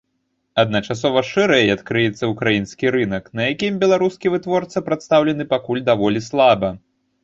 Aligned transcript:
Адначасова 0.61 1.21
шырэй 1.31 1.65
адкрыецца 1.75 2.31
ўкраінскі 2.33 2.93
рынак, 2.97 3.23
на 3.43 3.49
якім 3.53 3.73
беларускі 3.87 4.35
вытворца 4.37 4.87
прадстаўлены 4.93 5.51
пакуль 5.57 5.87
даволі 5.95 6.29
слаба. 6.35 6.79